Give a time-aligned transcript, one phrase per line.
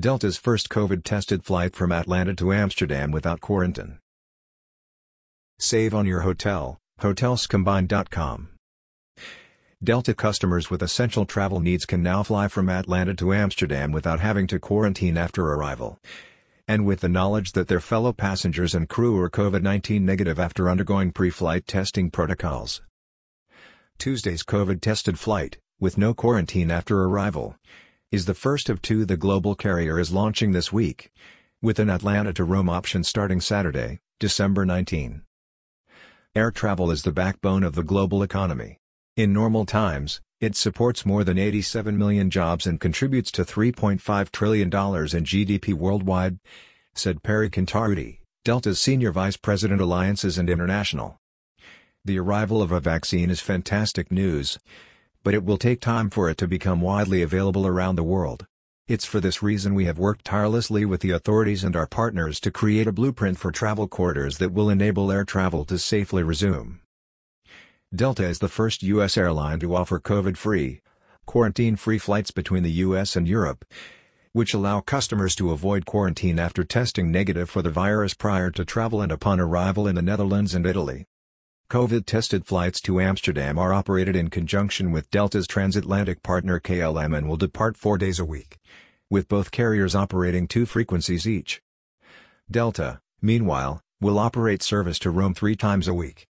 [0.00, 3.98] Delta's first COVID-tested flight from Atlanta to Amsterdam without quarantine.
[5.58, 8.48] Save on your hotel, hotelscombined.com.
[9.84, 14.46] Delta customers with essential travel needs can now fly from Atlanta to Amsterdam without having
[14.46, 15.98] to quarantine after arrival.
[16.66, 21.12] And with the knowledge that their fellow passengers and crew are COVID-19 negative after undergoing
[21.12, 22.80] pre-flight testing protocols.
[23.98, 27.56] Tuesday's COVID-tested flight, with no quarantine after arrival,
[28.12, 31.10] is the first of two the global carrier is launching this week,
[31.62, 35.22] with an Atlanta to Rome option starting Saturday, December 19.
[36.34, 38.76] Air travel is the backbone of the global economy.
[39.16, 44.68] In normal times, it supports more than 87 million jobs and contributes to $3.5 trillion
[44.68, 46.38] in GDP worldwide,
[46.94, 51.16] said Perry Cantarutti, Delta's Senior Vice President Alliances and International.
[52.04, 54.58] The arrival of a vaccine is fantastic news,
[55.22, 58.46] but it will take time for it to become widely available around the world.
[58.88, 62.50] It's for this reason we have worked tirelessly with the authorities and our partners to
[62.50, 66.80] create a blueprint for travel corridors that will enable air travel to safely resume.
[67.94, 69.16] Delta is the first U.S.
[69.16, 70.80] airline to offer COVID-free,
[71.26, 73.16] quarantine-free flights between the U.S.
[73.16, 73.64] and Europe,
[74.32, 79.00] which allow customers to avoid quarantine after testing negative for the virus prior to travel
[79.00, 81.06] and upon arrival in the Netherlands and Italy.
[81.72, 87.38] COVID-tested flights to Amsterdam are operated in conjunction with Delta's transatlantic partner KLM and will
[87.38, 88.58] depart four days a week,
[89.08, 91.62] with both carriers operating two frequencies each.
[92.50, 96.26] Delta, meanwhile, will operate service to Rome three times a week.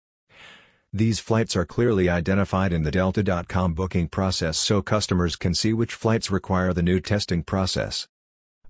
[0.90, 5.92] These flights are clearly identified in the Delta.com booking process so customers can see which
[5.92, 8.08] flights require the new testing process.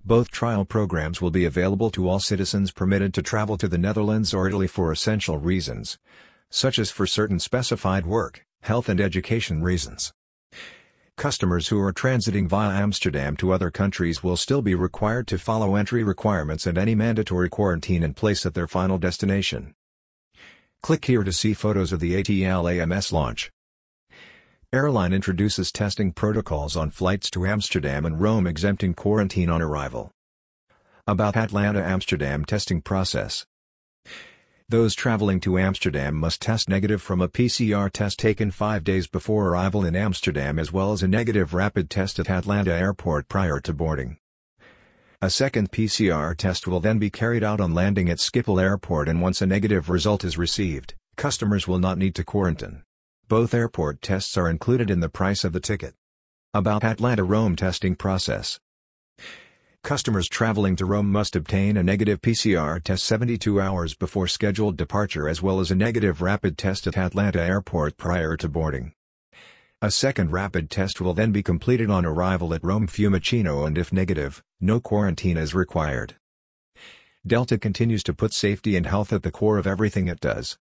[0.03, 4.33] Both trial programs will be available to all citizens permitted to travel to the Netherlands
[4.33, 5.97] or Italy for essential reasons,
[6.49, 10.13] such as for certain specified work, health and education reasons.
[11.17, 15.75] Customers who are transiting via Amsterdam to other countries will still be required to follow
[15.75, 19.73] entry requirements and any mandatory quarantine in place at their final destination.
[20.83, 23.51] Click here to see photos of the ATL AMS launch.
[24.71, 30.11] Airline introduces testing protocols on flights to Amsterdam and Rome exempting quarantine on arrival.
[31.07, 33.45] About Atlanta-Amsterdam testing process.
[34.69, 39.47] Those traveling to Amsterdam must test negative from a PCR test taken five days before
[39.47, 43.71] arrival in Amsterdam as well as a negative rapid test at Atlanta Airport prior to
[43.71, 44.17] boarding.
[45.21, 49.21] A second PCR test will then be carried out on landing at Schiphol Airport and
[49.21, 52.83] once a negative result is received, customers will not need to quarantine.
[53.29, 55.93] Both airport tests are included in the price of the ticket.
[56.53, 58.59] About Atlanta-Rome testing process.
[59.83, 65.29] Customers traveling to Rome must obtain a negative PCR test 72 hours before scheduled departure
[65.29, 68.93] as well as a negative rapid test at Atlanta Airport prior to boarding.
[69.81, 73.93] A second rapid test will then be completed on arrival at Rome Fiumicino and if
[73.93, 76.15] negative, no quarantine is required.
[77.25, 80.57] Delta continues to put safety and health at the core of everything it does.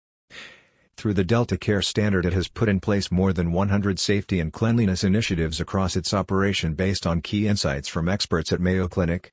[1.01, 4.53] Through the Delta Care Standard it has put in place more than 100 safety and
[4.53, 9.33] cleanliness initiatives across its operation based on key insights from experts at Mayo Clinic,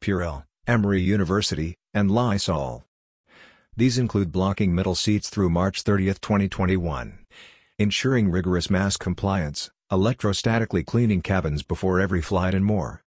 [0.00, 2.82] Purell, Emory University, and Lysol.
[3.76, 7.20] These include blocking middle seats through March 30, 2021
[7.78, 13.04] ensuring rigorous mask compliance, electrostatically cleaning cabins before every flight and more.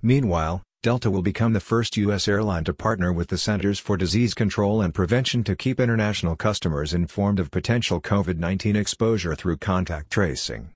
[0.00, 2.28] Meanwhile, Delta will become the first U.S.
[2.28, 6.94] airline to partner with the Centers for Disease Control and Prevention to keep international customers
[6.94, 10.70] informed of potential COVID-19 exposure through contact tracing.